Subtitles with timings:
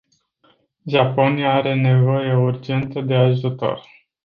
[0.85, 3.85] Japonia are nevoie urgentă de ajutor.